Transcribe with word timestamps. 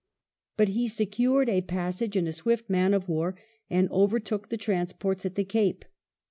But 0.57 0.69
he 0.69 0.87
secured 0.87 1.47
a 1.47 1.61
passage 1.61 2.17
in 2.17 2.25
a 2.25 2.33
swift 2.33 2.71
man 2.71 2.95
of 2.95 3.07
war, 3.07 3.35
and 3.69 3.87
overtook 3.91 4.49
the 4.49 4.57
trans 4.57 4.93
ports 4.93 5.27
at 5.27 5.35
the 5.35 5.45
Cape. 5.45 5.85